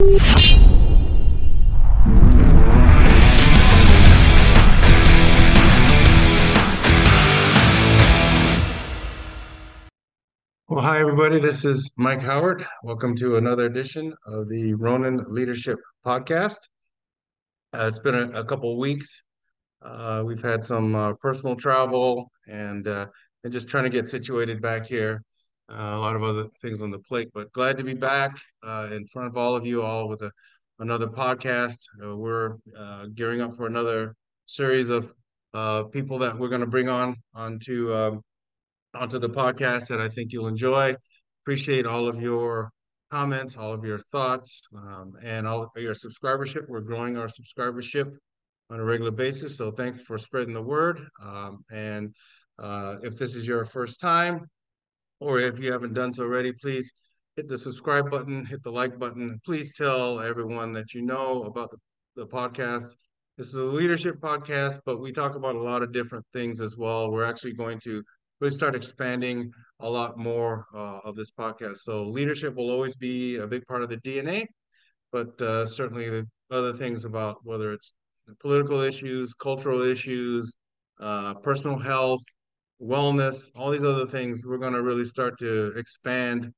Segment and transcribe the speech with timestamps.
[0.00, 0.18] Well,
[10.80, 11.40] hi, everybody.
[11.40, 12.64] This is Mike Howard.
[12.84, 16.60] Welcome to another edition of the Ronin Leadership Podcast.
[17.74, 19.24] Uh, it's been a, a couple weeks.
[19.82, 23.06] Uh, we've had some uh, personal travel and uh,
[23.42, 25.24] and just trying to get situated back here.
[25.70, 28.88] Uh, a lot of other things on the plate, but glad to be back uh,
[28.90, 30.30] in front of all of you all with a,
[30.78, 31.76] another podcast.
[32.00, 32.56] we're
[33.14, 34.14] gearing up for another
[34.46, 35.12] series of
[35.92, 38.22] people that we're going to bring on onto um,
[38.94, 40.94] onto the podcast that I think you'll enjoy.
[41.44, 42.70] Appreciate all of your
[43.10, 46.68] comments, all of your thoughts, um, and all your subscribership.
[46.68, 48.14] We're growing our subscribership
[48.70, 49.56] on a regular basis.
[49.56, 51.00] So thanks for spreading the word.
[51.22, 52.14] Um, and
[52.58, 54.46] uh, if this is your first time,
[55.20, 56.92] or if you haven't done so already, please
[57.36, 59.40] hit the subscribe button, hit the like button.
[59.44, 61.78] Please tell everyone that you know about the,
[62.16, 62.96] the podcast.
[63.36, 66.76] This is a leadership podcast, but we talk about a lot of different things as
[66.76, 67.10] well.
[67.10, 68.02] We're actually going to
[68.40, 71.78] really start expanding a lot more uh, of this podcast.
[71.78, 74.46] So leadership will always be a big part of the DNA,
[75.12, 77.94] but uh, certainly the other things about whether it's
[78.40, 80.56] political issues, cultural issues,
[81.00, 82.22] uh, personal health,
[82.82, 86.52] wellness, all these other things, we're going to really start to expand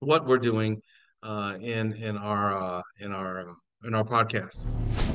[0.00, 0.80] what we're doing
[1.22, 4.66] uh, in in our uh, in our in our podcast.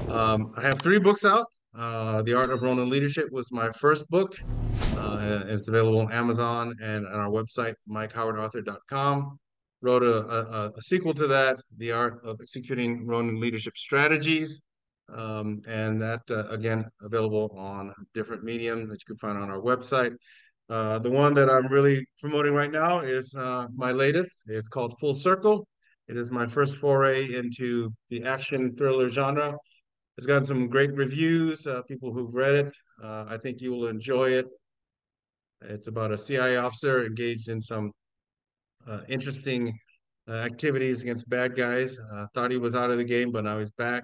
[0.09, 1.47] Um, I have three books out.
[1.75, 4.35] Uh, the Art of Ronin Leadership was my first book.
[4.95, 9.39] Uh, it's available on Amazon and on our website, mikehowardauthor.com.
[9.81, 14.61] Wrote a, a, a, sequel to that, The Art of Executing Ronin Leadership Strategies.
[15.15, 19.61] Um, and that, uh, again, available on different mediums that you can find on our
[19.61, 20.13] website.
[20.69, 24.43] Uh, the one that I'm really promoting right now is uh, my latest.
[24.47, 25.67] It's called Full Circle.
[26.07, 29.55] It is my first foray into the action thriller genre.
[30.17, 32.73] It's gotten some great reviews, uh, people who've read it.
[33.01, 34.45] Uh, I think you will enjoy it.
[35.61, 37.91] It's about a CIA officer engaged in some
[38.87, 39.77] uh, interesting
[40.27, 41.97] uh, activities against bad guys.
[42.33, 44.03] Thought he was out of the game, but now he's back.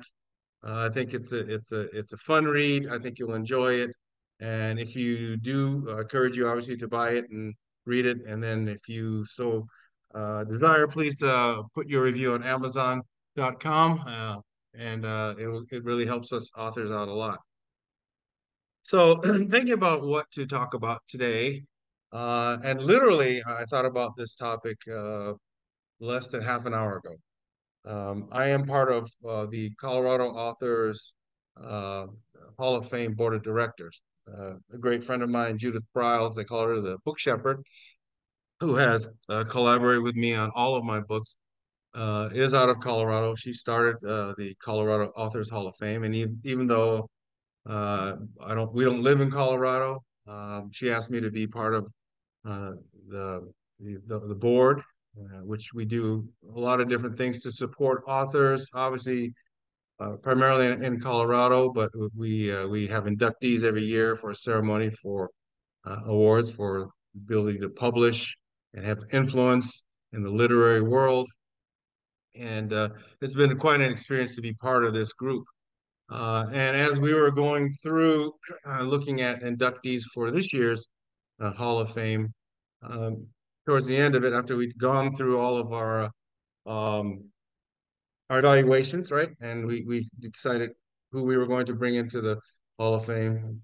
[0.63, 2.87] Uh, I think it's a it's a it's a fun read.
[2.87, 3.91] I think you'll enjoy it.
[4.39, 7.53] And if you do, I encourage you obviously to buy it and
[7.85, 8.19] read it.
[8.25, 9.67] And then if you so
[10.47, 11.21] desire, please
[11.73, 14.43] put your review on Amazon.com
[14.73, 17.39] and uh, it it really helps us authors out a lot.
[18.81, 19.17] So
[19.49, 21.63] thinking about what to talk about today,
[22.11, 25.33] uh, and literally I thought about this topic uh,
[25.99, 27.15] less than half an hour ago.
[27.85, 31.13] Um, I am part of uh, the Colorado Authors
[31.61, 32.07] uh,
[32.57, 34.01] Hall of Fame Board of Directors.
[34.27, 37.63] Uh, a great friend of mine, Judith Briles, they call her the Book Shepherd,
[38.59, 39.07] who has
[39.47, 41.39] collaborated with me on all of my books
[41.93, 43.35] uh, is out of Colorado.
[43.35, 47.09] She started uh, the Colorado Authors Hall of Fame, and even, even though
[47.67, 51.73] uh, I don't, we don't live in Colorado, um, she asked me to be part
[51.73, 51.91] of
[52.45, 52.73] uh,
[53.07, 54.81] the, the the board,
[55.17, 58.67] uh, which we do a lot of different things to support authors.
[58.73, 59.33] Obviously,
[59.99, 64.89] uh, primarily in, in, Colorado, but we we have inductees every year for a ceremony
[64.89, 65.29] for
[66.05, 68.37] awards for ability to publish
[68.73, 69.83] and have influence
[70.13, 71.27] in the literary world
[72.39, 72.89] and uh,
[73.21, 75.43] it's been quite an experience to be part of this group.
[76.09, 78.33] Uh, and as we were going through
[78.65, 80.87] uh, looking at inductees for this year's
[81.39, 82.33] uh, Hall of Fame,
[82.81, 83.27] um,
[83.69, 86.09] towards the end of it, after we'd gone through all of our
[86.65, 87.23] um,
[88.29, 90.71] our evaluations, right, and we we decided
[91.11, 92.39] who we were going to bring into the
[92.77, 93.61] Hall of Fame.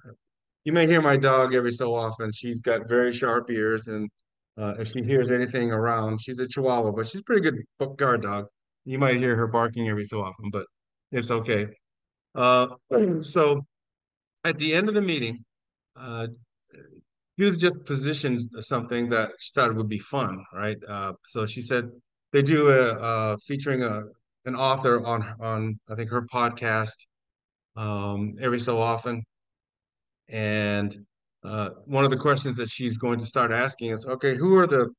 [0.63, 2.31] You may hear my dog every so often.
[2.31, 4.09] She's got very sharp ears, and
[4.57, 7.63] uh, if she hears anything around, she's a Chihuahua, but she's a pretty good
[7.97, 8.47] guard dog
[8.85, 10.65] you might hear her barking every so often, but
[11.11, 11.67] it's okay.
[12.35, 12.67] Uh,
[13.21, 13.65] so
[14.43, 15.43] at the end of the meeting,
[15.95, 16.27] uh,
[17.37, 20.77] Judith just positioned something that she thought would be fun, right?
[20.87, 21.89] Uh, so she said
[22.31, 24.03] they do a, a featuring a
[24.45, 26.95] an author on on I think her podcast
[27.75, 29.23] um, every so often,
[30.29, 30.95] and
[31.43, 34.67] uh, one of the questions that she's going to start asking is, okay, who are
[34.67, 34.89] the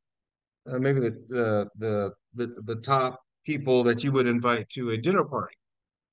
[0.70, 4.96] uh, maybe the, the the the the top people that you would invite to a
[4.96, 5.54] dinner party.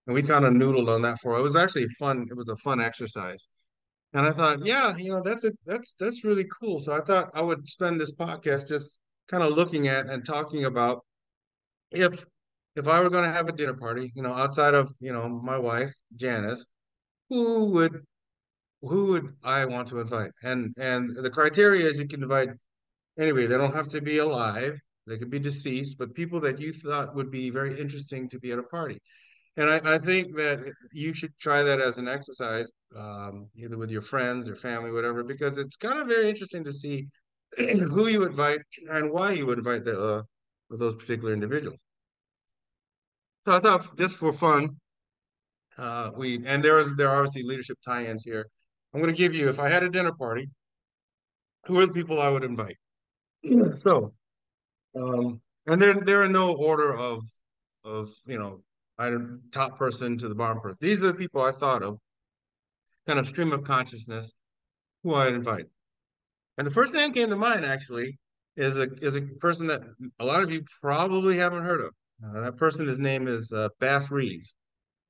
[0.05, 1.41] And we kind of noodled on that for it.
[1.41, 2.27] was actually fun.
[2.29, 3.47] It was a fun exercise.
[4.13, 5.57] And I thought, yeah, you know, that's it.
[5.65, 6.79] That's that's really cool.
[6.79, 10.65] So I thought I would spend this podcast just kind of looking at and talking
[10.65, 11.03] about
[11.91, 12.23] if
[12.75, 15.27] if I were going to have a dinner party, you know, outside of you know
[15.27, 16.67] my wife Janice,
[17.29, 18.01] who would
[18.81, 20.31] who would I want to invite?
[20.43, 22.49] And and the criteria is you can invite
[23.17, 23.47] anyway.
[23.47, 24.77] They don't have to be alive.
[25.07, 28.51] They could be deceased, but people that you thought would be very interesting to be
[28.51, 28.99] at a party.
[29.55, 30.59] And I, I think that
[30.91, 35.23] you should try that as an exercise, um, either with your friends or family, whatever,
[35.23, 37.07] because it's kind of very interesting to see
[37.57, 40.21] who you invite and why you would invite the, uh,
[40.71, 41.79] those particular individuals.
[43.45, 44.77] So I thought just for fun,
[45.77, 48.47] uh, we and there is there are obviously leadership tie-ins here.
[48.93, 50.49] I'm going to give you if I had a dinner party,
[51.65, 52.77] who are the people I would invite?
[53.83, 54.13] So,
[54.95, 57.21] um, and there there are no order of
[57.83, 58.61] of you know
[58.97, 59.11] I
[59.51, 60.77] top person to the bottom person.
[60.81, 61.97] These are the people I thought of,
[63.07, 64.33] kind of stream of consciousness,
[65.03, 65.65] who I'd invite.
[66.57, 68.17] And the first name came to mind actually
[68.55, 69.81] is a is a person that
[70.19, 71.91] a lot of you probably haven't heard of.
[72.23, 74.55] Uh, that person, his name is uh, Bass Reeves.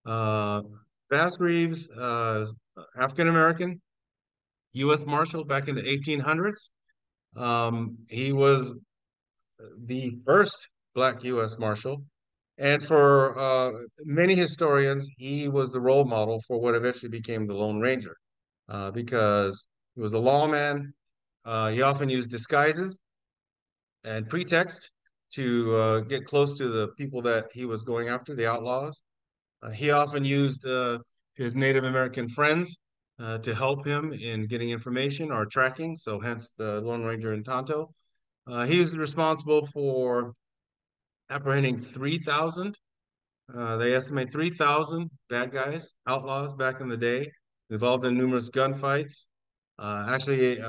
[0.06, 0.62] Uh,
[1.10, 2.46] Bass Reeves, uh,
[2.98, 3.82] African American,
[4.74, 5.06] U.S.
[5.06, 6.70] Marshal back in the 1800s.
[7.36, 8.74] Um, he was
[9.86, 11.58] the first Black U.S.
[11.60, 12.04] Marshal.
[12.58, 13.72] And for uh,
[14.04, 18.16] many historians, he was the role model for what eventually became the Lone Ranger
[18.70, 20.94] uh, because he was a lawman.
[21.46, 23.00] Uh, he often used disguises
[24.04, 24.92] and pretext
[25.32, 29.02] to uh, get close to the people that he was going after, the outlaws.
[29.64, 31.00] Uh, he often used uh,
[31.36, 32.78] his Native American friends
[33.42, 37.90] to help him in getting information or tracking, so hence the Lone Ranger and Tonto.
[38.68, 40.34] He was responsible for
[41.30, 42.78] apprehending 3,000.
[43.54, 47.30] Uh, they estimate 3,000 bad guys, outlaws back in the day,
[47.70, 49.28] involved in numerous gunfights.
[49.80, 50.62] Uh, actually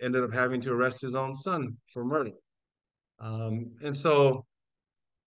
[0.00, 2.32] ended up having to arrest his own son for murder.
[3.20, 4.44] Um, and so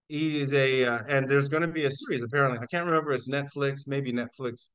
[0.07, 2.59] he is a, uh, and there's going to be a series apparently.
[2.59, 3.11] I can't remember.
[3.11, 4.69] It's Netflix, maybe Netflix.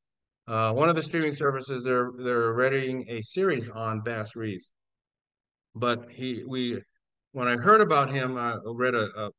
[0.48, 1.82] Uh, one of the streaming services.
[1.82, 4.72] They're they're readying a series on Bass Reeves.
[5.74, 6.80] But he, we,
[7.32, 9.30] when I heard about him, I read a, a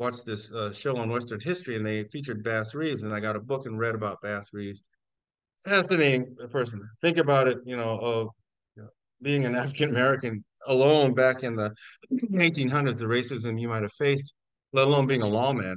[0.00, 3.36] watched this uh, show on Western history, and they featured Bass Reeves, and I got
[3.36, 4.82] a book and read about Bass Reeves.
[5.64, 6.80] Fascinating person.
[7.02, 7.58] Think about it.
[7.66, 8.28] You know, of
[9.22, 11.72] being an African American alone back in the
[12.10, 14.34] 1800s, the racism you might have faced,
[14.72, 15.76] let alone being a lawman.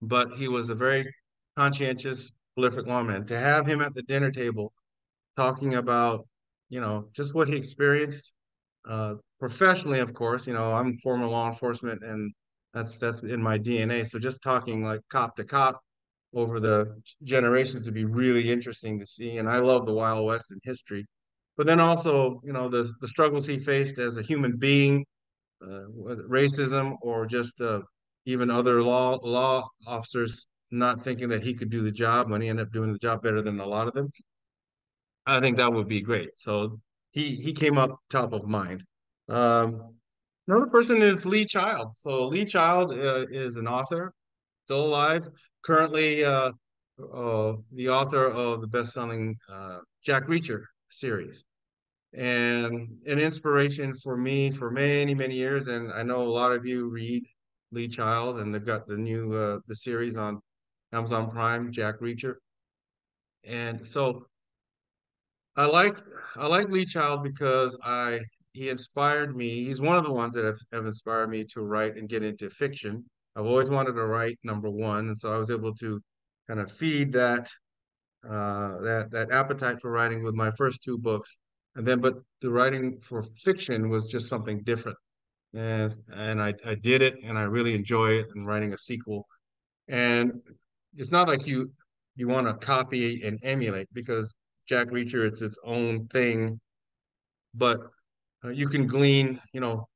[0.00, 1.12] But he was a very
[1.56, 3.26] conscientious, prolific lawman.
[3.26, 4.72] To have him at the dinner table
[5.36, 6.24] talking about,
[6.68, 8.34] you know, just what he experienced
[8.88, 12.32] uh, professionally, of course, you know, I'm former law enforcement and
[12.76, 14.06] that's that's in my DNA.
[14.06, 15.80] So just talking like cop to cop
[16.34, 19.38] over the generations would be really interesting to see.
[19.38, 21.06] And I love the Wild West and history
[21.56, 25.04] but then also, you know, the the struggles he faced as a human being,
[25.62, 25.86] uh,
[26.28, 27.82] racism or just uh,
[28.26, 32.48] even other law law officers not thinking that he could do the job when he
[32.48, 34.10] ended up doing the job better than a lot of them.
[35.26, 36.38] I think that would be great.
[36.38, 36.80] So
[37.12, 38.84] he he came up top of mind.
[39.28, 39.94] Um,
[40.46, 41.92] another person is Lee Child.
[41.96, 44.12] So Lee Child uh, is an author,
[44.64, 45.28] still alive,
[45.62, 46.52] currently uh,
[47.12, 51.44] uh, the author of the best-selling uh, Jack Reacher series
[52.16, 56.64] and an inspiration for me for many many years and i know a lot of
[56.64, 57.26] you read
[57.72, 60.40] lee child and they've got the new uh, the series on
[60.92, 62.36] amazon prime jack reacher
[63.46, 64.24] and so
[65.56, 65.98] i like
[66.36, 68.18] i like lee child because i
[68.56, 71.96] he inspired me he's one of the ones that have, have inspired me to write
[71.96, 73.04] and get into fiction.
[73.36, 76.00] I've always wanted to write number one and so i was able to
[76.48, 77.48] kind of feed that
[78.28, 81.38] uh, that that appetite for writing with my first two books,
[81.76, 84.98] and then but the writing for fiction was just something different,
[85.54, 89.26] and and I I did it, and I really enjoy it, and writing a sequel,
[89.88, 90.32] and
[90.96, 91.70] it's not like you
[92.16, 94.32] you want to copy and emulate because
[94.68, 96.58] Jack Reacher it's its own thing,
[97.54, 97.80] but
[98.46, 99.86] uh, you can glean you know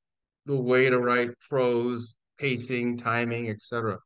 [0.47, 3.99] the way to write prose, pacing, timing, etc.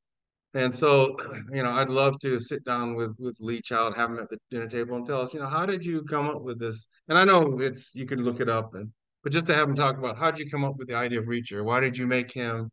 [0.54, 1.16] And so,
[1.52, 4.38] you know, I'd love to sit down with with Lee Child, have him at the
[4.50, 6.86] dinner table, and tell us, you know, how did you come up with this?
[7.08, 8.90] And I know it's you can look it up, and
[9.22, 11.18] but just to have him talk about how did you come up with the idea
[11.18, 11.64] of Reacher?
[11.64, 12.70] Why did you make him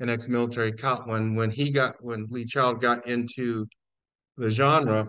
[0.00, 3.66] an ex-military cop when when he got when Lee Child got into
[4.36, 5.08] the genre?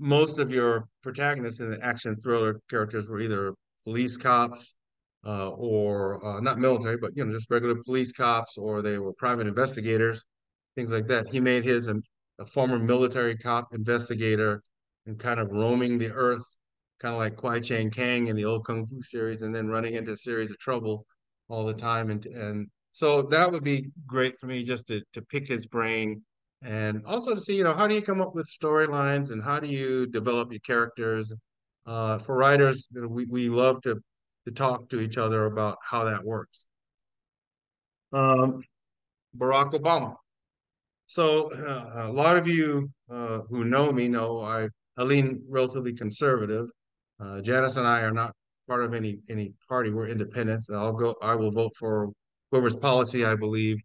[0.00, 4.76] Most of your protagonists in the action thriller characters were either police cops
[5.26, 9.12] uh, or uh, not military, but you know, just regular police cops, or they were
[9.12, 10.24] private investigators
[10.78, 11.28] things like that.
[11.28, 12.00] He made his a,
[12.46, 14.62] former military cop investigator
[15.06, 16.44] and kind of roaming the earth,
[17.00, 19.94] kind of like Kwai Chang Caine in the old Kung Fu series, and then running
[19.94, 21.04] into a series of trouble
[21.48, 22.10] all the time.
[22.10, 26.22] And and so that would be great for me just to to pick his brain
[26.62, 29.58] and also to see, you know, how do you come up with storylines and how
[29.58, 31.34] do you develop your characters?
[31.86, 33.98] Uh, for writers, we, we love to
[34.48, 36.66] to talk to each other about how that works.
[38.12, 38.62] um,
[39.36, 40.14] Barack Obama.
[41.06, 45.92] So uh, a lot of you uh, who know me know I, I lean relatively
[45.94, 46.66] conservative.
[47.20, 48.32] Uh, Janice and I are not
[48.68, 49.90] part of any any party.
[49.90, 51.14] We're independents, and I'll go.
[51.22, 52.10] I will vote for
[52.50, 53.76] whoever's policy I believe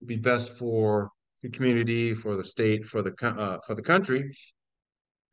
[0.00, 1.10] would be best for
[1.42, 4.30] the community, for the state, for the uh, for the country,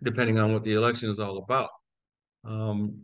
[0.04, 1.70] depending on what the election is all about.
[2.44, 3.02] Um,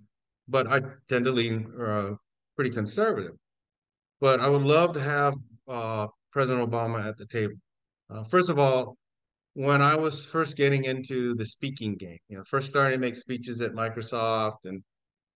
[0.52, 2.12] but I tend to lean uh,
[2.56, 3.36] pretty conservative.
[4.20, 5.36] But I would love to have
[5.68, 7.56] uh, President Obama at the table.
[8.10, 8.98] Uh, first of all,
[9.54, 13.16] when I was first getting into the speaking game, you know, first starting to make
[13.16, 14.84] speeches at Microsoft and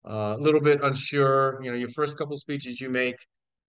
[0.07, 3.17] uh, a little bit unsure, you know, your first couple speeches you make,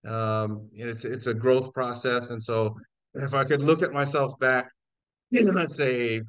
[0.06, 2.30] um, it's it's a growth process.
[2.30, 2.76] And so
[3.14, 4.70] if I could look at myself back,
[5.32, 6.22] know, let's say,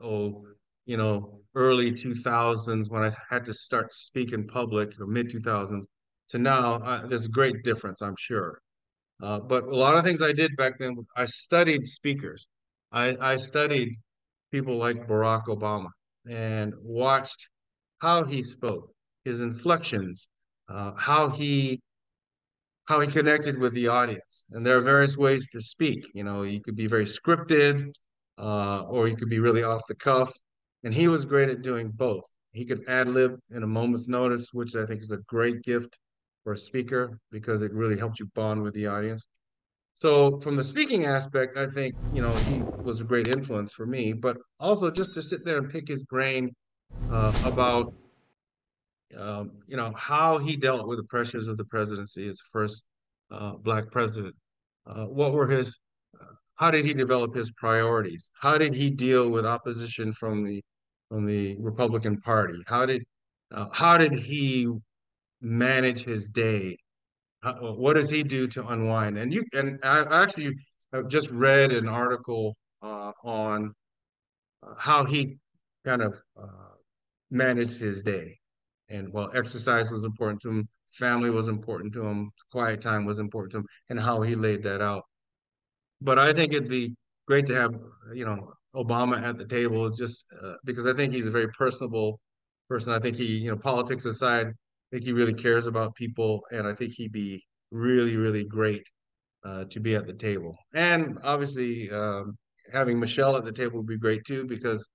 [0.00, 0.44] oh,
[0.84, 5.84] you know, early 2000s when I had to start speak in public or mid 2000s
[6.30, 8.60] to now, uh, there's a great difference, I'm sure.
[9.22, 12.48] Uh, but a lot of things I did back then, I studied speakers.
[12.90, 13.96] I, I studied
[14.50, 15.88] people like Barack Obama
[16.28, 17.48] and watched
[18.00, 18.90] how he spoke,
[19.24, 20.28] his inflections,
[20.68, 21.80] uh, how he
[22.86, 24.44] how he connected with the audience.
[24.50, 26.04] And there are various ways to speak.
[26.14, 27.92] You know, you could be very scripted,
[28.38, 30.32] uh, or you could be really off the cuff.
[30.84, 32.24] And he was great at doing both.
[32.52, 35.98] He could ad lib in a moment's notice, which I think is a great gift
[36.44, 39.26] for a speaker because it really helped you bond with the audience.
[39.94, 43.86] So from the speaking aspect, I think, you know, he was a great influence for
[43.86, 46.54] me, but also just to sit there and pick his brain
[47.10, 47.94] uh, about,
[49.16, 52.84] um, you know, how he dealt with the pressures of the presidency as first
[53.30, 54.34] uh, black president.
[54.86, 55.78] Uh, what were his,
[56.56, 58.30] how did he develop his priorities?
[58.40, 60.62] How did he deal with opposition from the
[61.12, 62.58] from the Republican Party?
[62.66, 63.04] How did
[63.54, 64.66] uh, how did he
[65.42, 66.78] manage his day?
[67.42, 69.18] How, what does he do to unwind?
[69.18, 70.54] And you and I actually
[71.08, 73.74] just read an article uh, on
[74.78, 75.36] how he
[75.84, 76.76] kind of uh,
[77.30, 78.38] managed his day.
[78.88, 83.18] And while exercise was important to him, family was important to him, quiet time was
[83.18, 85.02] important to him, and how he laid that out.
[86.00, 86.94] But I think it'd be
[87.26, 87.74] great to have,
[88.14, 92.20] you know, Obama at the table just uh, because I think he's a very personable
[92.68, 92.92] person.
[92.92, 94.52] I think he, you know, politics aside, I
[94.90, 98.86] think he really cares about people, and I think he'd be really, really great
[99.44, 100.56] uh, to be at the table.
[100.74, 102.36] And obviously, um,
[102.72, 104.88] having Michelle at the table would be great too because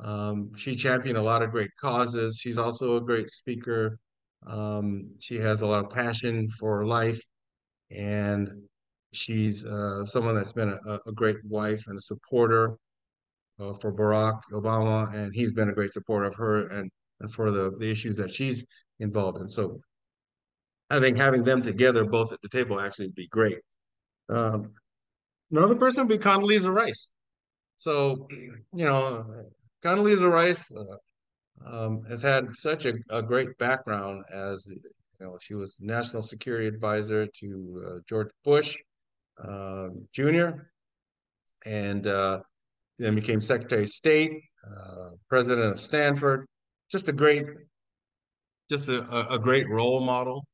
[0.00, 2.38] um, she championed a lot of great causes.
[2.40, 3.98] She's also a great speaker.
[4.46, 7.20] Um, she has a lot of passion for life,
[7.90, 8.48] and
[9.12, 12.76] she's uh, someone that's been a, a, great wife and a supporter
[13.60, 17.50] uh, for Barack Obama, and he's been a great supporter of her and, and for
[17.50, 18.64] the, the issues that she's
[19.00, 19.48] involved in.
[19.48, 19.80] So
[20.90, 23.58] I think having them together, both at the table, actually would be great.
[24.28, 24.72] Um,
[25.50, 27.08] another person would be Condoleezza Rice.
[27.76, 29.44] So, you know,
[29.84, 34.80] Condoleezza Rice uh, um, has had such a, a, great background as, you
[35.20, 38.76] know, she was national security advisor to uh, George Bush
[39.42, 40.50] uh, Jr.
[41.64, 42.40] and uh,
[42.98, 44.32] then became Secretary of State,
[44.66, 46.46] uh, president of Stanford.
[46.90, 47.44] Just a great,
[48.68, 50.46] just a, a great role model.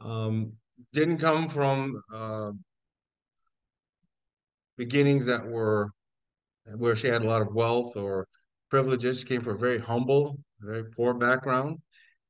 [0.00, 0.52] Um,
[0.92, 2.52] didn't come from uh,
[4.76, 5.90] beginnings that were
[6.76, 8.26] where she had a lot of wealth or
[8.70, 9.20] privileges.
[9.20, 11.78] She came from a very humble, very poor background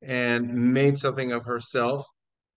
[0.02, 2.06] and made something of herself.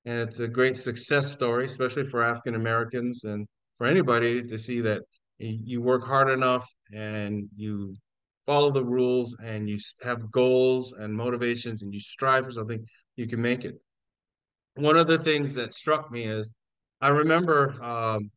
[0.05, 4.81] And it's a great success story, especially for African Americans and for anybody to see
[4.81, 5.01] that
[5.41, 7.95] you work hard enough and you
[8.45, 12.83] follow the rules and you have goals and motivations and you strive for something,
[13.15, 13.75] you can make it.
[14.75, 16.51] One of the things that struck me is
[17.01, 18.31] I remember um,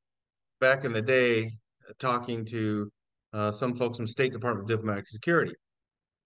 [0.61, 1.51] back in the day
[1.99, 2.91] talking to
[3.33, 5.55] uh, some folks from State Department of Diplomatic Security.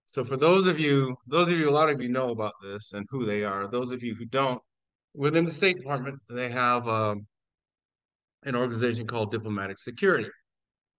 [0.06, 2.92] So for those of you, those of you, a lot of you know about this
[2.92, 3.68] and who they are.
[3.68, 4.61] Those of you who don't,
[5.14, 7.26] within the State Department, they have um,
[8.44, 10.30] an organization called Diplomatic Security.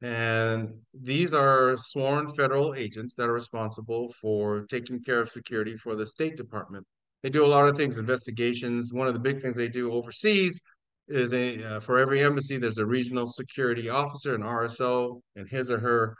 [0.01, 5.95] And these are sworn federal agents that are responsible for taking care of security for
[5.95, 6.85] the State Department.
[7.21, 8.93] They do a lot of things, investigations.
[8.93, 10.61] One of the big things they do overseas
[11.09, 15.71] is a uh, for every embassy there's a regional security officer an RSO and his
[15.71, 16.15] or her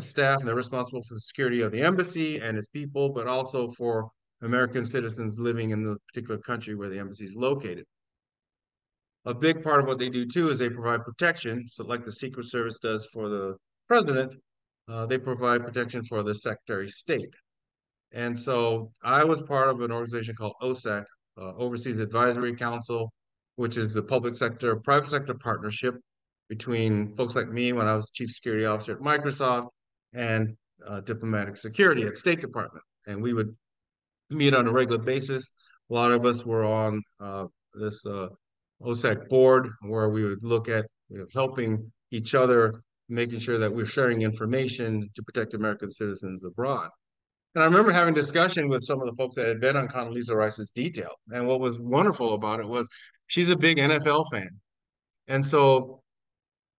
[0.00, 3.68] staff and they're responsible for the security of the embassy and its people but also
[3.68, 4.08] for
[4.42, 7.84] American citizens living in the particular country where the embassy is located.
[9.26, 12.12] A big part of what they do too is they provide protection so like the
[12.12, 13.56] Secret Service does for the
[13.88, 14.34] president
[14.88, 17.34] uh, they provide protection for the Secretary of State.
[18.12, 21.04] And so I was part of an organization called OSAC,
[21.40, 23.12] uh, Overseas Advisory Council,
[23.56, 25.96] which is the public sector, private sector partnership
[26.48, 29.66] between folks like me when I was chief security officer at Microsoft
[30.14, 30.54] and
[30.86, 32.84] uh, diplomatic security at State Department.
[33.08, 33.56] And we would
[34.30, 35.50] meet on a regular basis.
[35.90, 38.28] A lot of us were on uh, this uh,
[38.82, 42.74] OSAC board where we would look at you know, helping each other,
[43.08, 46.88] making sure that we're sharing information to protect American citizens abroad.
[47.54, 50.34] And I remember having discussion with some of the folks that had been on Condoleezza
[50.34, 51.10] Rice's detail.
[51.30, 52.86] And what was wonderful about it was
[53.28, 54.50] she's a big NFL fan.
[55.28, 56.02] And so,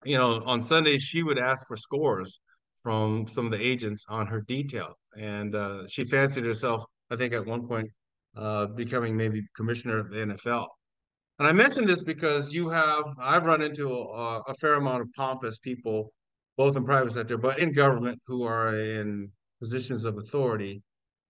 [0.06, 2.40] you know, on Sundays, she would ask for scores
[2.84, 4.94] from some of the agents on her detail.
[5.18, 7.90] And uh, she fancied herself, I think, at one point,
[8.36, 10.68] uh, becoming maybe commissioner of the NFL.
[11.40, 15.14] And I mention this because you have, I've run into a, a fair amount of
[15.14, 16.12] pompous people,
[16.58, 20.82] both in private sector, but in government who are in positions of authority,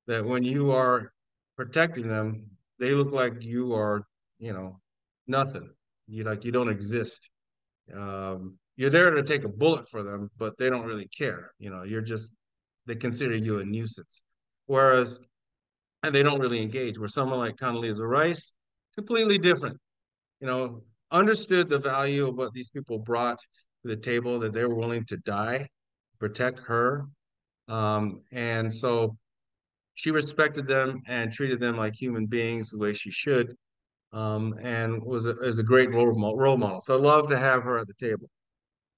[0.07, 1.09] that when you are
[1.57, 2.45] protecting them,
[2.79, 4.03] they look like you are,
[4.39, 4.79] you know,
[5.27, 5.69] nothing.
[6.07, 7.29] You like you don't exist.
[7.93, 11.51] Um, you're there to take a bullet for them, but they don't really care.
[11.59, 12.31] You know, you're just
[12.85, 14.23] they consider you a nuisance.
[14.67, 15.21] Whereas,
[16.03, 16.97] and they don't really engage.
[16.97, 18.53] Where someone like Condoleezza Rice,
[18.95, 19.77] completely different
[20.39, 24.65] you know, understood the value of what these people brought to the table, that they
[24.65, 25.67] were willing to die,
[26.19, 27.05] protect her.
[27.67, 29.17] Um, and so
[29.95, 33.55] she respected them and treated them like human beings the way she should,
[34.13, 36.81] um, and was a, was a great role model, role model.
[36.81, 38.29] So I love to have her at the table.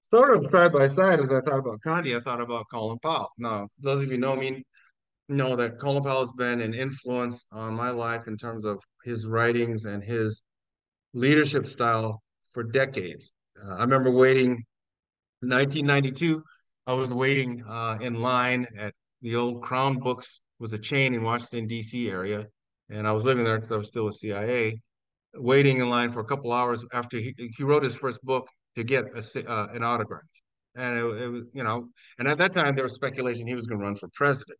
[0.02, 3.30] Sort of side by side, as I thought about Condi, I thought about Colin Powell.
[3.38, 4.64] Now, those of you know me
[5.28, 9.26] know that Colin Powell has been an influence on my life in terms of his
[9.26, 10.42] writings and his
[11.14, 13.32] leadership style for decades.
[13.62, 14.64] Uh, I remember waiting
[15.40, 16.42] 1992.
[16.86, 21.22] I was waiting uh, in line at the old Crown Books was a chain in
[21.22, 22.08] Washington D.C.
[22.08, 22.44] area,
[22.90, 24.80] and I was living there because I was still a CIA.
[25.34, 28.82] Waiting in line for a couple hours after he, he wrote his first book to
[28.82, 30.22] get a, uh, an autograph,
[30.74, 31.88] and it, it was you know,
[32.18, 34.58] and at that time there was speculation he was going to run for president,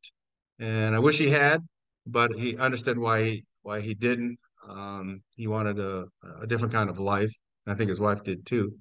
[0.58, 1.60] and I wish he had,
[2.06, 4.38] but he understood why he, why he didn't.
[4.68, 6.06] Um, he wanted a,
[6.40, 7.32] a different kind of life.
[7.66, 8.74] I think his wife did too.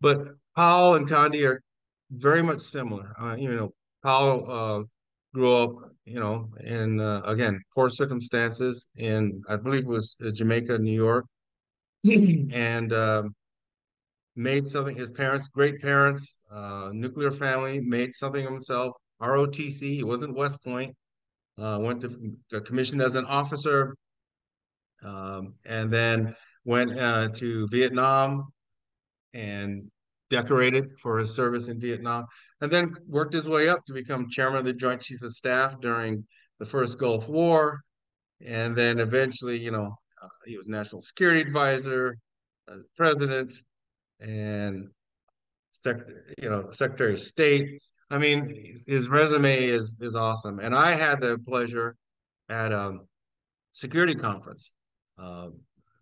[0.00, 1.62] But Powell and Condi are
[2.10, 3.12] very much similar.
[3.20, 3.72] Uh, you know,
[4.02, 4.82] Powell uh,
[5.34, 5.72] grew up,
[6.04, 10.94] you know, in uh, again poor circumstances in I believe it was uh, Jamaica, New
[10.94, 11.26] York,
[12.10, 13.34] and um,
[14.36, 14.96] made something.
[14.96, 18.96] His parents, great parents, uh, nuclear family, made something of himself.
[19.20, 19.80] ROTC.
[19.80, 20.96] He wasn't West Point.
[21.58, 23.94] Uh, went to commissioned as an officer
[25.04, 26.34] um, and then
[26.64, 28.52] went uh, to Vietnam
[29.32, 29.90] and
[30.28, 32.24] decorated for his service in Vietnam,
[32.60, 35.80] and then worked his way up to become chairman of the Joint Chiefs of Staff
[35.80, 36.24] during
[36.58, 37.80] the first Gulf War,
[38.44, 42.16] and then eventually, you know, uh, he was national security advisor,
[42.70, 43.52] uh, president,
[44.20, 44.88] and
[45.72, 45.96] sec,
[46.40, 47.82] you know, secretary of state.
[48.10, 51.96] I mean, his, his resume is is awesome, and I had the pleasure
[52.48, 53.00] at a um,
[53.72, 54.72] security conference
[55.20, 55.48] uh,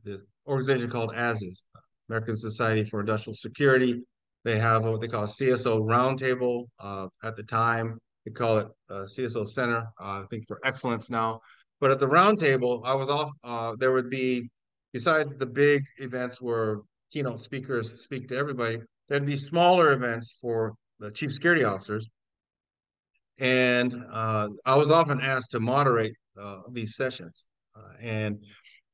[0.04, 1.66] the organization called ASIS,
[2.08, 4.02] American Society for Industrial Security.
[4.44, 7.98] They have what they call a CSO roundtable uh, at the time.
[8.24, 11.40] They call it CSO Center, uh, I think for excellence now.
[11.80, 13.30] But at the roundtable, I was off.
[13.42, 14.48] Uh, there would be,
[14.92, 16.78] besides the big events where
[17.12, 18.78] keynote speakers speak to everybody,
[19.08, 22.08] there'd be smaller events for the chief security officers.
[23.38, 26.14] And uh, I was often asked to moderate
[26.72, 27.46] these sessions.
[28.00, 28.38] And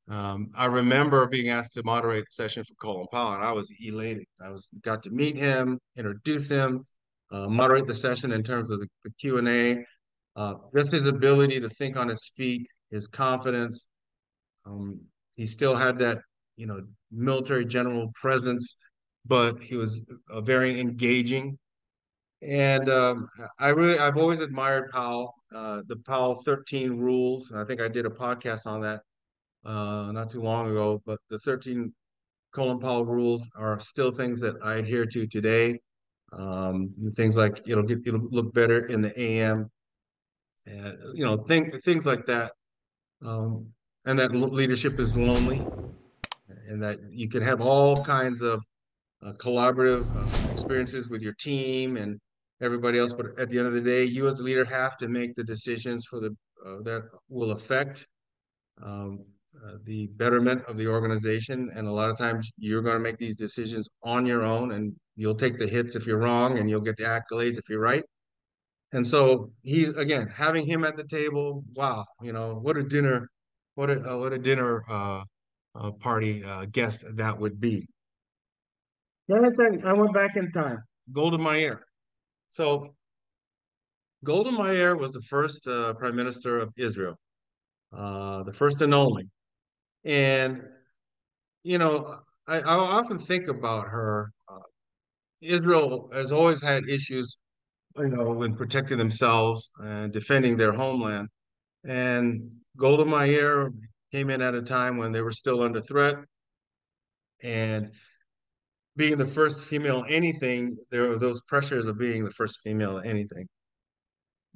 [0.07, 3.71] um, I remember being asked to moderate a session for Colin Powell, and I was
[3.79, 4.25] elated.
[4.39, 6.83] I was got to meet him, introduce him,
[7.31, 9.85] uh, moderate the session in terms of the, the Q and A.
[10.35, 13.87] Uh, just his ability to think on his feet, his confidence.
[14.65, 14.99] Um,
[15.35, 16.19] he still had that,
[16.55, 18.75] you know, military general presence,
[19.25, 21.57] but he was uh, very engaging.
[22.41, 23.27] And um,
[23.59, 27.51] I really, I've always admired Powell, uh, the Powell 13 rules.
[27.51, 29.01] I think I did a podcast on that
[29.65, 31.93] uh, not too long ago, but the 13
[32.53, 35.79] Colin Powell rules are still things that I adhere to today.
[36.31, 39.69] Um, things like it'll get it'll look better in the AM,
[40.65, 42.51] and you know, think things like that.
[43.21, 43.73] Um,
[44.05, 45.65] and that leadership is lonely,
[46.67, 48.63] and that you can have all kinds of
[49.23, 52.19] uh, collaborative uh, experiences with your team and
[52.61, 55.07] everybody else, but at the end of the day, you as a leader have to
[55.07, 58.07] make the decisions for the uh, that will affect
[58.81, 59.25] um,
[59.65, 61.71] uh, the betterment of the organization.
[61.75, 64.93] And a lot of times you're going to make these decisions on your own and
[65.15, 68.03] you'll take the hits if you're wrong and you'll get the accolades if you're right.
[68.93, 71.63] And so he's again having him at the table.
[71.75, 73.27] Wow, you know what a dinner,
[73.73, 75.23] what a uh, what a dinner uh,
[75.75, 77.87] uh, party uh, guest that would be.
[79.29, 80.77] I went back in time.
[81.11, 81.81] Golda Meir.
[82.49, 82.95] So
[84.23, 87.15] Golda Meir was the first uh, prime minister of Israel,
[87.91, 89.29] uh, the first and only.
[90.05, 90.61] And,
[91.63, 94.31] you know, I, I often think about her.
[94.47, 94.59] Uh,
[95.41, 97.37] Israel has always had issues,
[97.97, 101.29] you know, in protecting themselves and defending their homeland.
[101.83, 103.71] And Golda Meir
[104.11, 106.17] came in at a time when they were still under threat.
[107.43, 107.91] And
[108.95, 113.47] being the first female anything, there were those pressures of being the first female anything.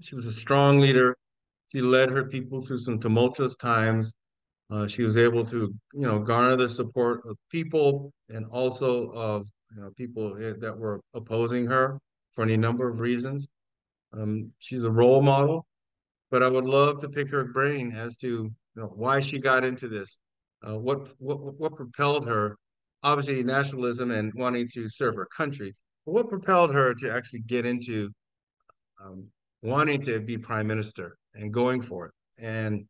[0.01, 1.17] She was a strong leader.
[1.71, 4.13] She led her people through some tumultuous times.
[4.71, 9.47] Uh, she was able to, you know, garner the support of people and also of
[9.75, 11.99] you know, people that were opposing her
[12.31, 13.49] for any number of reasons.
[14.13, 15.65] Um, she's a role model,
[16.31, 19.63] but I would love to pick her brain as to you know, why she got
[19.63, 20.19] into this,
[20.67, 22.57] uh, what what what propelled her.
[23.01, 25.71] Obviously, nationalism and wanting to serve her country.
[26.05, 28.09] But what propelled her to actually get into
[29.03, 29.27] um,
[29.61, 32.13] wanting to be prime minister and going for it?
[32.39, 32.85] And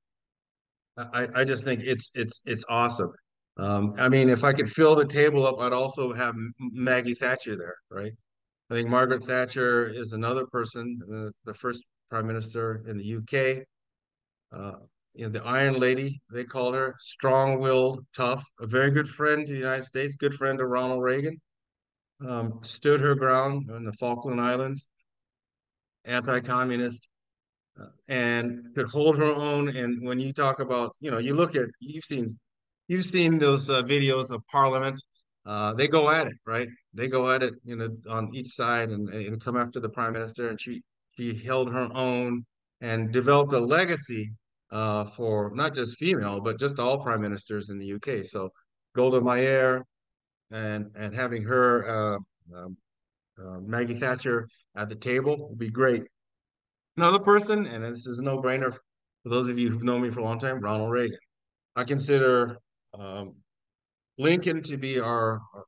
[1.14, 3.12] I, I just think it's it's it's awesome.
[3.58, 7.58] Um, I mean, if I could fill the table up, I'd also have Maggie Thatcher
[7.58, 8.14] there, right?
[8.70, 13.64] I think Margaret Thatcher is another person, uh, the first prime minister in the UK.
[14.52, 14.80] Uh,
[15.14, 19.52] you know, the Iron Lady, they called her, strong-willed, tough, a very good friend to
[19.52, 21.42] the United States, good friend to Ronald Reagan.
[22.26, 24.90] Um, stood her ground in the Falkland Islands,
[26.06, 27.10] anti-communist,
[28.08, 29.70] and could hold her own.
[29.70, 32.26] And when you talk about, you know, you look at, you've seen,
[32.88, 35.00] you've seen those uh, videos of Parliament.
[35.46, 36.68] Uh, they go at it, right?
[36.94, 40.14] They go at it, you know, on each side and, and come after the prime
[40.14, 40.50] minister.
[40.50, 42.46] And she she held her own
[42.82, 44.32] and developed a legacy
[44.72, 48.26] uh, for not just female, but just all prime ministers in the UK.
[48.26, 48.50] So
[48.96, 49.86] Golda Meir
[50.52, 52.18] and and having her uh,
[52.56, 52.78] um,
[53.40, 56.04] uh, Maggie Thatcher at the table would be great.
[57.00, 60.20] Another person, and this is a no-brainer for those of you who've known me for
[60.20, 61.18] a long time, Ronald Reagan.
[61.74, 62.58] I consider
[62.94, 63.36] um,
[64.18, 65.64] Lincoln to be our, our,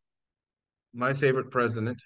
[0.93, 2.03] my favorite president.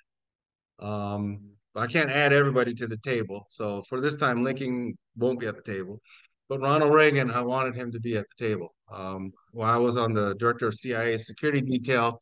[0.77, 1.39] Um,
[1.73, 5.55] I can't add everybody to the table, so for this time, Lincoln won't be at
[5.55, 5.99] the table.
[6.47, 8.75] But Ronald Reagan, I wanted him to be at the table.
[8.93, 12.19] Um, while I was on the director of CIA security detail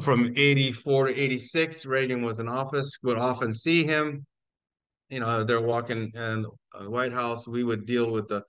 [0.00, 4.24] from 84 to 86, Reagan was in office, would often see him.
[5.08, 6.46] You know, they're walking in
[6.78, 7.46] the White House.
[7.46, 8.42] We would deal with the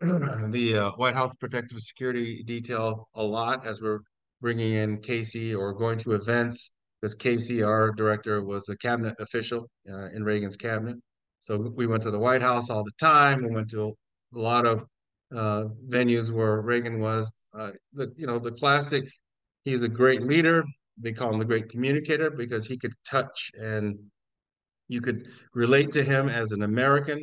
[0.50, 4.00] the uh, White House protective security detail a lot as we're
[4.40, 9.68] bringing in Casey or going to events because Casey, our director, was a cabinet official
[9.90, 10.96] uh, in Reagan's cabinet.
[11.40, 13.42] So we went to the White House all the time.
[13.42, 13.94] We went to
[14.34, 14.86] a lot of
[15.34, 17.30] uh, venues where Reagan was.
[17.52, 19.04] Uh, the you know the classic.
[19.64, 20.64] He's a great leader.
[20.98, 23.98] They call him the great communicator because he could touch and
[24.94, 27.20] you could relate to him as an American.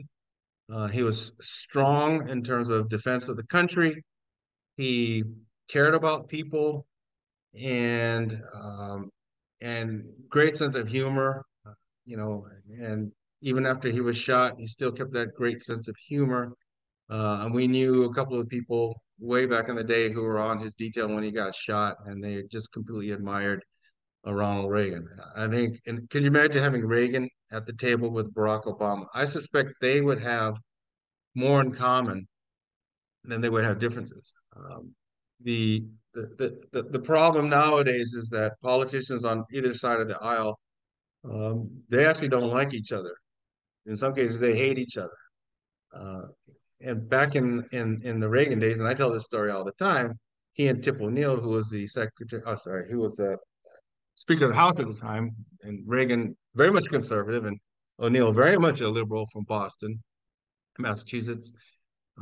[0.72, 4.04] Uh, he was strong in terms of defense of the country.
[4.78, 5.24] He
[5.70, 6.86] cared about people
[7.60, 9.10] and um,
[9.62, 11.44] and great sense of humor.
[12.06, 12.46] You know,
[12.80, 16.54] and even after he was shot, he still kept that great sense of humor.
[17.10, 20.40] Uh, and we knew a couple of people way back in the day who were
[20.40, 23.64] on his detail when he got shot, and they just completely admired
[24.26, 25.08] Ronald Reagan.
[25.36, 29.06] I think, and can you imagine having Reagan at the table with Barack Obama?
[29.14, 30.58] I suspect they would have
[31.36, 32.28] more in common
[33.24, 34.34] than they would have differences.
[34.56, 34.94] Um,
[35.44, 40.60] the, the the the problem nowadays is that politicians on either side of the aisle
[41.30, 43.16] um, they actually don't like each other.
[43.86, 45.18] In some cases, they hate each other.
[45.94, 46.22] Uh,
[46.82, 49.74] and back in, in in the Reagan days, and I tell this story all the
[49.74, 50.14] time,
[50.54, 53.38] he and Tip O'Neill, who was the secretary, oh sorry, who was the
[54.22, 55.32] Speaker of the House at the time,
[55.64, 57.58] and Reagan very much conservative, and
[58.00, 60.00] O'Neill very much a liberal from Boston,
[60.78, 61.52] Massachusetts,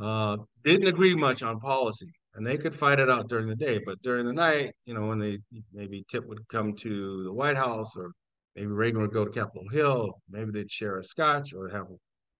[0.00, 3.78] uh, didn't agree much on policy, and they could fight it out during the day,
[3.84, 5.40] but during the night, you know, when they
[5.74, 8.12] maybe Tip would come to the White House, or
[8.56, 11.86] maybe Reagan would go to Capitol Hill, maybe they'd share a scotch, or have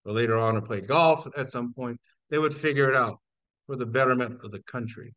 [0.06, 3.18] or later on to play golf at some point, they would figure it out
[3.66, 5.12] for the betterment of the country.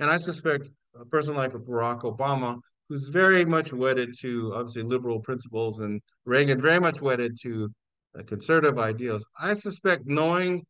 [0.00, 0.68] And I suspect
[1.00, 2.58] a person like Barack Obama,
[2.94, 7.68] who's very much wedded to obviously liberal principles, and Reagan very much wedded to
[8.16, 9.26] uh, conservative ideals.
[9.36, 10.64] I suspect knowing,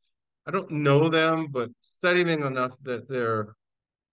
[0.46, 3.48] I don't know them, but studying enough that their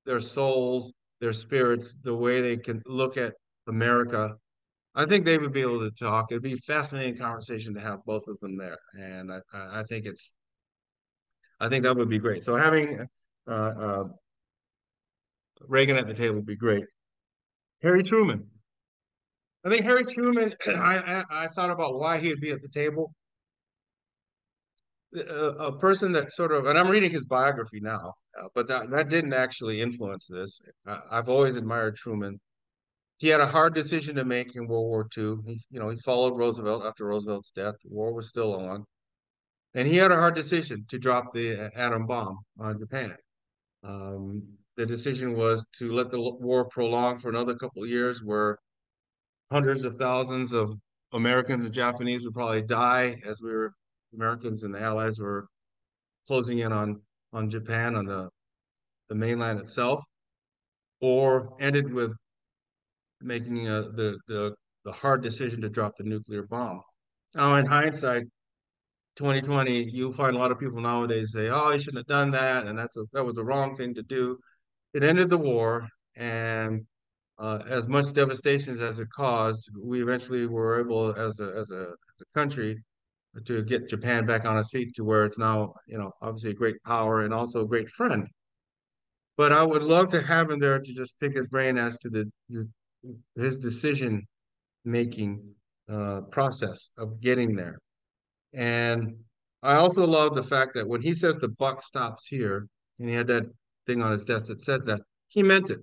[0.06, 3.34] their souls, their spirits, the way they can look at
[3.67, 4.36] America
[4.93, 6.34] I think they would be able to talk.
[6.34, 10.06] It'd be a fascinating conversation to have both of them there, and I, I think
[10.06, 10.34] it's,
[11.62, 12.43] I think that would be great.
[12.43, 13.08] So having
[13.50, 14.04] uh, uh,
[15.62, 16.84] Reagan at the table would be great.
[17.82, 18.48] Harry Truman.
[19.65, 20.54] I think Harry Truman.
[20.67, 23.13] I, I, I thought about why he would be at the table.
[25.13, 28.89] A, a, person that sort of, and I'm reading his biography now, uh, but that
[28.91, 30.62] that didn't actually influence this.
[30.88, 32.39] I, I've always admired Truman.
[33.17, 35.36] He had a hard decision to make in World War II.
[35.46, 37.76] He, you know, he followed Roosevelt after Roosevelt's death.
[37.84, 38.86] The war was still on,
[39.74, 43.17] and he had a hard decision to drop the atom bomb on Japan.
[43.84, 44.44] Um,
[44.82, 48.58] the decision was to let the war prolong for another couple of years, where
[49.52, 50.72] hundreds of thousands of
[51.13, 53.74] Americans and Japanese would probably die as we were
[54.15, 55.46] Americans and the Allies were
[56.26, 57.00] closing in on
[57.32, 58.28] on Japan on the
[59.10, 60.04] the mainland itself,
[61.00, 62.15] or ended with
[63.22, 66.82] making a, the the the hard decision to drop the nuclear bomb.
[67.36, 68.24] Now, in hindsight,
[69.15, 72.65] 2020, you'll find a lot of people nowadays say, "Oh, you shouldn't have done that,"
[72.65, 74.39] and that's a, that was the wrong thing to do.
[74.93, 76.86] It ended the war, and
[77.39, 81.84] uh, as much devastation as it caused, we eventually were able, as a as a
[82.13, 82.84] as a country,
[83.45, 86.56] to get Japan back on its feet to where it's now, you know, obviously a
[86.56, 88.27] great power and also a great friend.
[89.38, 92.10] But I would love to have him there to just pick his brain as to
[92.10, 92.30] the
[93.36, 94.27] his decision
[94.84, 95.56] making
[95.89, 97.80] uh, process of getting there.
[98.54, 99.15] And
[99.63, 102.67] I also love the fact that when he says the buck stops here,
[102.99, 103.45] and he had that
[103.88, 105.80] thing on his desk that said that, he meant it.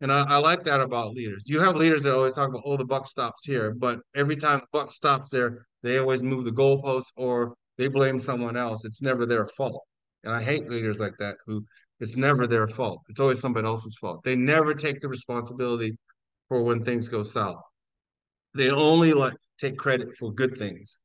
[0.00, 1.48] And I, I, like that about leaders.
[1.48, 4.58] You have leaders that always talk about, oh, the buck stops here, but every time
[4.58, 8.84] the buck stops there, they always move the goalposts or they blame someone else.
[8.84, 9.84] It's never their fault.
[10.24, 11.64] And I hate leaders like that who
[12.00, 13.02] it's never their fault.
[13.08, 14.24] It's always somebody else's fault.
[14.24, 15.96] They never take the responsibility
[16.48, 17.60] for when things go south.
[18.54, 21.00] They only like take credit for good things.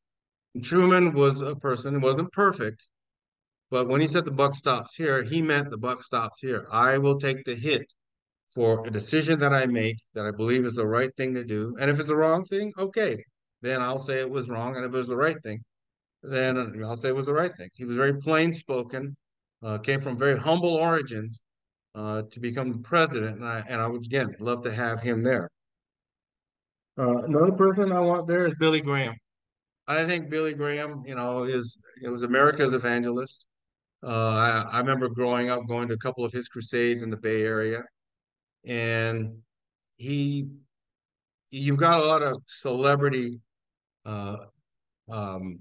[0.63, 2.87] Truman was a person who wasn't perfect,
[3.69, 6.67] but when he said the buck stops here, he meant the buck stops here.
[6.71, 7.93] I will take the hit
[8.53, 11.75] for a decision that I make that I believe is the right thing to do.
[11.79, 13.23] And if it's the wrong thing, okay,
[13.61, 14.75] then I'll say it was wrong.
[14.75, 15.59] And if it was the right thing,
[16.23, 17.69] then I'll say it was the right thing.
[17.73, 19.15] He was very plain spoken,
[19.63, 21.41] uh, came from very humble origins
[21.93, 23.37] uh, to become the president.
[23.37, 25.49] And I, and I would, again, love to have him there.
[26.97, 29.15] Uh, another person I want there is Billy Graham.
[29.87, 33.46] I think Billy Graham, you know, is it was America's evangelist.
[34.03, 37.17] Uh, I, I remember growing up going to a couple of his crusades in the
[37.17, 37.83] Bay Area,
[38.65, 39.37] and
[39.97, 40.47] he,
[41.49, 43.39] you've got a lot of celebrity,
[44.05, 44.37] uh,
[45.09, 45.59] um,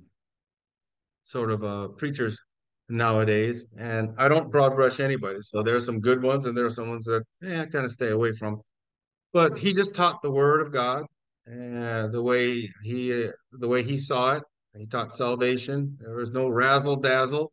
[1.22, 2.40] sort of uh, preachers
[2.88, 5.38] nowadays, and I don't broad brush anybody.
[5.42, 7.84] So there are some good ones, and there are some ones that eh, I kind
[7.84, 8.60] of stay away from.
[9.32, 11.04] But he just taught the Word of God,
[11.46, 14.42] and the way he the way he saw it.
[14.76, 15.96] He taught salvation.
[15.98, 17.50] There was no razzle dazzle,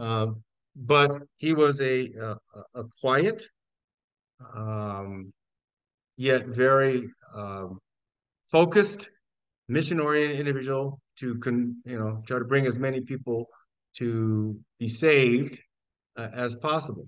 [0.00, 0.28] uh,
[0.74, 2.36] but he was a a,
[2.74, 3.42] a quiet,
[4.54, 5.32] um,
[6.16, 7.78] yet very um,
[8.50, 9.10] focused,
[9.68, 13.46] mission-oriented individual to con, you know try to bring as many people
[13.98, 15.58] to be saved
[16.16, 17.06] uh, as possible.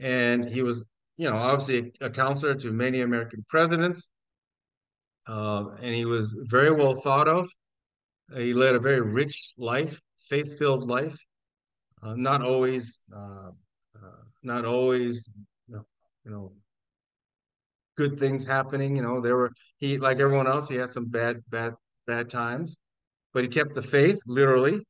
[0.00, 0.84] And he was,
[1.16, 4.08] you know, obviously a, a counselor to many American presidents
[5.26, 7.48] uh, and he was very well thought of.
[8.34, 11.16] He led a very rich life, faith-filled life.
[12.02, 13.50] Uh, not always, uh,
[13.96, 15.32] uh, not always,
[15.68, 16.52] you know,
[17.96, 18.96] good things happening.
[18.96, 20.68] You know, there were he like everyone else.
[20.68, 21.74] He had some bad, bad,
[22.06, 22.76] bad times,
[23.32, 24.80] but he kept the faith literally,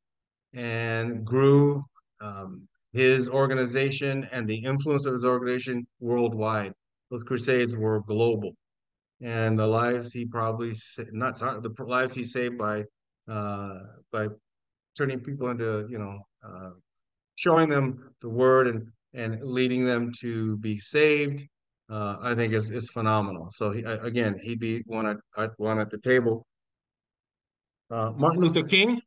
[0.53, 1.83] and grew
[2.21, 6.73] um, his organization and the influence of his organization worldwide.
[7.11, 8.53] Those crusades were global
[9.21, 10.73] and the lives he probably
[11.11, 12.83] not the lives he saved by
[13.27, 13.79] uh,
[14.11, 14.27] by
[14.97, 16.71] turning people into you know uh,
[17.43, 17.85] showing them
[18.21, 21.43] the word and and leading them to be saved.
[21.89, 23.49] Uh, I think is is phenomenal.
[23.51, 26.45] So he, again, he'd be one at one at the table.
[27.91, 29.01] Uh, Martin Luther King.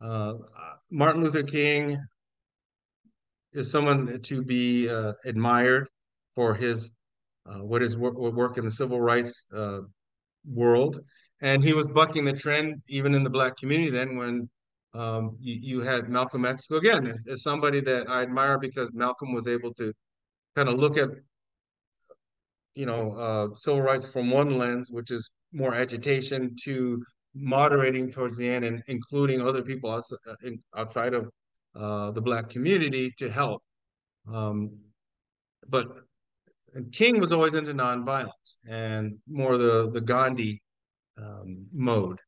[0.00, 0.34] Uh,
[0.90, 1.98] Martin Luther King
[3.52, 5.88] is someone to be uh, admired
[6.34, 6.92] for his
[7.46, 9.80] uh, what is work, work in the civil rights uh,
[10.46, 11.00] world.
[11.40, 14.48] And he was bucking the trend even in the black community then when
[14.94, 16.70] um, you, you, had Malcolm X.
[16.70, 19.92] Again, as, as, somebody that I admire because Malcolm was able to
[20.54, 21.08] kind of look at,
[22.74, 27.02] you know, uh, civil rights from one lens, which is more agitation, to
[27.34, 31.30] moderating towards the end and including other people outside, uh, outside of
[31.74, 33.62] uh, the black community to help.
[34.30, 34.78] Um,
[35.68, 35.88] but
[36.92, 40.62] King was always into nonviolence and more the the Gandhi
[41.18, 42.18] um, mode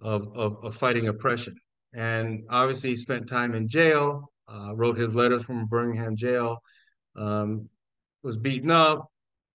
[0.00, 1.56] of, of, of fighting oppression.
[1.96, 4.30] And obviously, he spent time in jail.
[4.48, 6.62] Uh, wrote his letters from Birmingham jail.
[7.16, 7.68] Um,
[8.22, 9.10] was beaten up,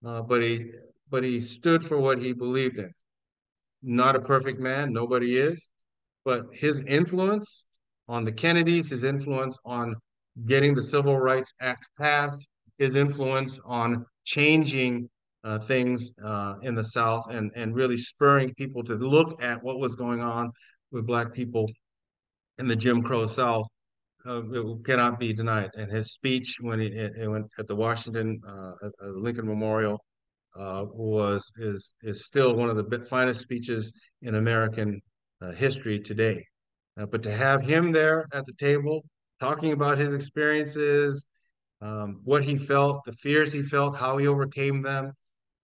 [0.05, 0.71] uh, but he
[1.09, 2.91] but he stood for what he believed in.
[3.81, 5.69] Not a perfect man, nobody is,
[6.25, 7.67] but his influence
[8.07, 9.95] on the Kennedys, his influence on
[10.45, 15.09] getting the Civil Rights Act passed, his influence on changing
[15.43, 19.79] uh, things uh, in the South and, and really spurring people to look at what
[19.79, 20.51] was going on
[20.91, 21.67] with Black people
[22.61, 23.67] in the Jim Crow South
[24.25, 24.41] uh,
[24.85, 25.71] cannot be denied.
[25.75, 28.71] And his speech when he, went at the Washington uh,
[29.01, 29.99] Lincoln Memorial
[30.55, 35.01] uh, was is is still one of the finest speeches in American
[35.41, 36.45] uh, history today.
[36.95, 39.03] but to have him there at the table
[39.39, 41.25] talking about his experiences,
[41.81, 45.13] um, what he felt, the fears he felt, how he overcame them,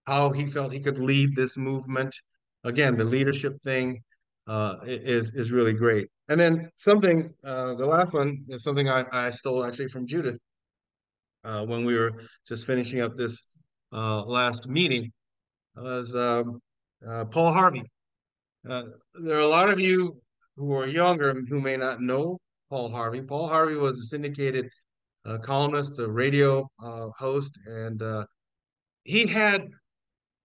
[0.06, 2.16] how he felt he could lead this movement.
[2.64, 4.02] Again, the leadership thing
[4.48, 6.10] uh, is is really great.
[6.30, 10.38] And then something, uh, the last one is something I, I stole actually from Judith
[11.44, 13.48] uh, when we were just finishing up this
[13.94, 15.12] uh, last meeting.
[15.76, 16.60] Was um,
[17.08, 17.84] uh, Paul Harvey.
[18.68, 18.84] Uh,
[19.22, 20.20] there are a lot of you
[20.56, 23.22] who are younger who may not know Paul Harvey.
[23.22, 24.68] Paul Harvey was a syndicated
[25.44, 28.02] columnist, a radio host, and
[29.04, 29.68] he had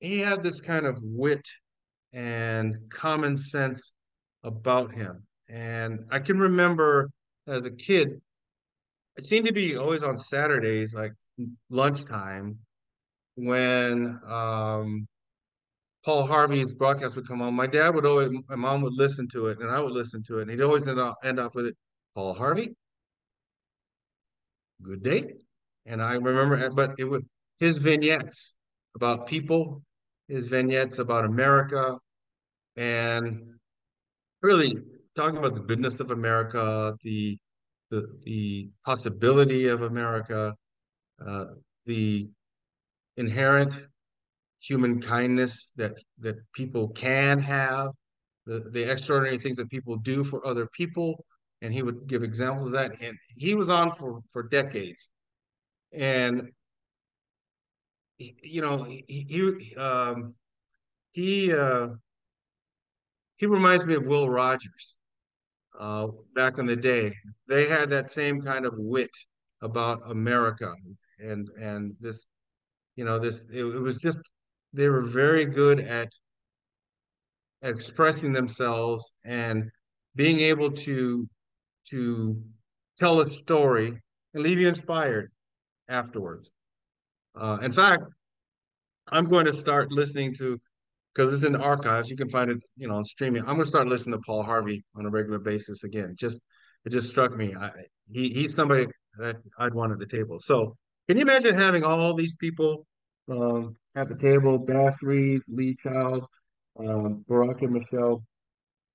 [0.01, 1.47] he had this kind of wit
[2.13, 3.95] and common sense
[4.45, 5.27] about him.
[5.49, 7.11] And I can remember
[7.47, 8.21] as a kid,
[9.17, 11.13] it seemed to be always on Saturdays, like
[11.71, 12.59] lunchtime,
[13.35, 15.07] when um,
[16.05, 17.55] Paul Harvey's broadcast would come on.
[17.55, 20.39] My dad would always, my mom would listen to it, and I would listen to
[20.39, 21.77] it, and he'd always end off, end off with it,
[22.15, 22.75] Paul Harvey,
[24.83, 25.35] good day.
[25.87, 27.23] And I remember, but it was
[27.59, 28.53] his vignettes
[28.95, 29.83] about people
[30.33, 31.97] his vignettes about America
[32.77, 33.43] and
[34.41, 34.73] really
[35.15, 37.39] talking about the goodness of America, the
[37.91, 40.55] the, the possibility of America,
[41.25, 41.45] uh,
[41.85, 42.27] the
[43.19, 43.75] inherent
[44.63, 47.91] human kindness that that people can have,
[48.47, 51.25] the, the extraordinary things that people do for other people.
[51.61, 53.01] And he would give examples of that.
[53.01, 55.11] And he was on for, for decades.
[55.93, 56.51] And
[58.43, 60.35] you know, he he um,
[61.13, 61.89] he uh,
[63.37, 64.97] he reminds me of Will Rogers.
[65.79, 67.13] Uh, back in the day,
[67.49, 69.11] they had that same kind of wit
[69.63, 70.73] about America,
[71.19, 72.27] and and this,
[72.97, 74.21] you know, this it, it was just
[74.73, 76.09] they were very good at,
[77.63, 79.71] at expressing themselves and
[80.15, 81.27] being able to
[81.91, 82.43] to
[82.99, 83.99] tell a story
[84.35, 85.31] and leave you inspired
[85.89, 86.53] afterwards.
[87.35, 88.05] Uh, in fact,
[89.09, 90.61] I'm going to start listening to
[91.15, 92.11] because it's in the archives.
[92.11, 93.43] You can find it, you know, on streaming.
[93.43, 96.15] I'm going to start listening to Paul Harvey on a regular basis again.
[96.19, 96.41] Just
[96.85, 97.55] it just struck me.
[97.55, 97.71] I,
[98.11, 98.87] he he's somebody
[99.19, 100.39] that I'd want at the table.
[100.41, 100.77] So
[101.09, 102.87] can you imagine having all these people
[103.31, 104.59] um, at the table?
[104.59, 106.25] Bass Reeves, Lee Child,
[106.79, 108.23] um, Barack and Michelle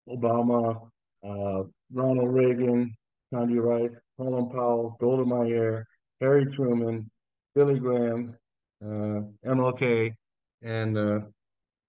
[0.10, 0.90] Obama,
[1.24, 2.96] uh, Ronald Reagan,
[3.34, 5.86] Condi Rice, Colin Powell, Golda Meir,
[6.22, 7.10] Harry Truman,
[7.58, 8.38] Billy Graham,
[8.86, 10.14] uh, MLK,
[10.62, 11.22] and uh,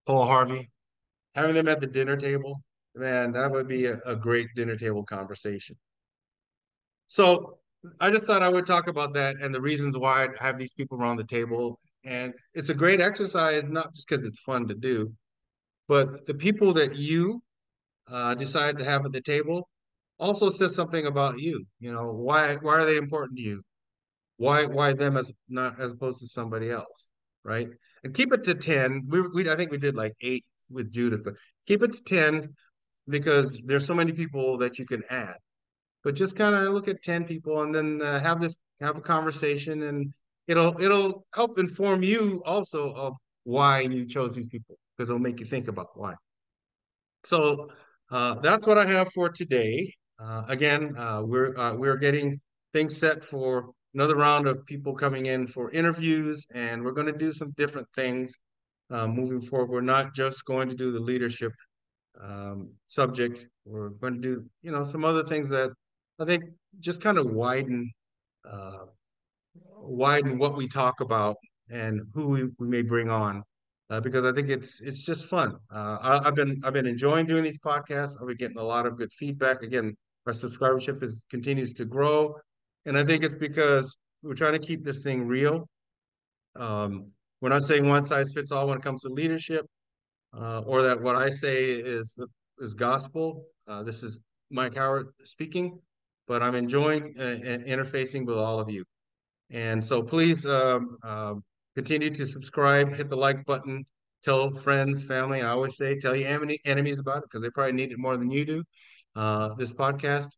[0.07, 0.71] Paul Harvey.
[1.35, 2.63] Having them at the dinner table,
[2.95, 5.77] man, that would be a, a great dinner table conversation.
[7.07, 7.59] So
[8.01, 10.73] I just thought I would talk about that and the reasons why I have these
[10.73, 11.79] people around the table.
[12.03, 15.13] And it's a great exercise, not just because it's fun to do,
[15.87, 17.43] but the people that you
[18.11, 19.69] uh, decide to have at the table
[20.19, 21.67] also says something about you.
[21.79, 23.63] You know, why why are they important to you?
[24.39, 27.11] Why why them as not as opposed to somebody else,
[27.45, 27.69] right?
[28.03, 29.07] And keep it to 10.
[29.09, 31.35] We, we I think we did like eight with Judith, but
[31.67, 32.55] keep it to 10
[33.09, 35.37] because there's so many people that you can add.
[36.05, 39.01] But just kind of look at 10 people and then uh, have this have a
[39.01, 40.15] conversation and
[40.47, 45.41] it'll it'll help inform you also of why you chose these people because it'll make
[45.41, 46.15] you think about why.
[47.25, 47.71] So
[48.11, 49.93] uh, that's what I have for today.
[50.19, 52.41] Uh, again, uh, we're uh, we're getting
[52.73, 57.19] things set for another round of people coming in for interviews, and we're going to
[57.27, 58.33] do some different things
[58.91, 59.71] uh, moving forward.
[59.71, 61.51] We're not just going to do the leadership
[62.23, 63.49] um, subject.
[63.65, 65.71] We're going to do, you know, some other things that
[66.21, 66.45] I think
[66.79, 67.91] just kind of widen
[68.49, 68.85] uh,
[69.81, 71.35] widen what we talk about
[71.69, 73.43] and who we, we may bring on.
[73.91, 75.57] Uh, because I think it's it's just fun.
[75.75, 78.13] Uh, I, have been I've been enjoying doing these podcasts.
[78.21, 79.65] I've been getting a lot of good feedback.
[79.65, 82.37] Again, our subscribership is continues to grow.
[82.89, 85.69] And I think it's because we're trying to keep this thing real.
[86.57, 87.13] Um,
[87.43, 89.67] we're not saying one size fits all when it comes to leadership,
[90.35, 92.19] uh, or that what I say is
[92.59, 93.45] is gospel.
[93.67, 94.19] Uh, this is
[94.51, 95.79] Mike Howard speaking,
[96.27, 97.37] but I'm enjoying uh,
[97.75, 98.85] interfacing with all of you.
[99.51, 101.35] And so please um, uh,
[101.77, 103.85] continue to subscribe, hit the like button,
[104.23, 105.43] tell friends, family.
[105.43, 106.29] I always say, tell your
[106.65, 108.65] enemies about it because they probably need it more than you do.
[109.15, 110.29] Uh, this podcast.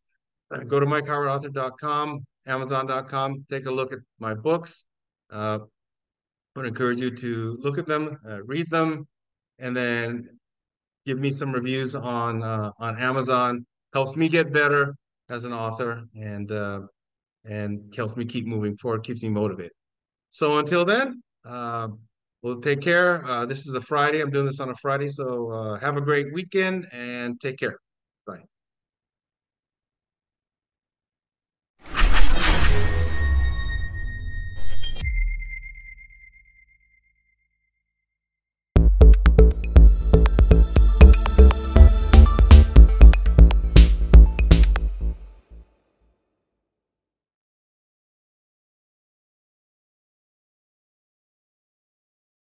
[0.51, 3.45] Uh, go to mikehowardauthor.com, amazon.com.
[3.49, 4.85] Take a look at my books.
[5.31, 5.59] Uh,
[6.55, 9.07] I would encourage you to look at them, uh, read them,
[9.59, 10.27] and then
[11.05, 13.65] give me some reviews on uh, on Amazon.
[13.93, 14.95] Helps me get better
[15.29, 16.81] as an author, and uh,
[17.45, 19.71] and helps me keep moving forward, keeps me motivated.
[20.29, 21.89] So until then, uh,
[22.41, 23.25] we'll take care.
[23.25, 24.21] Uh, this is a Friday.
[24.21, 27.77] I'm doing this on a Friday, so uh, have a great weekend and take care.
[28.25, 28.43] Bye.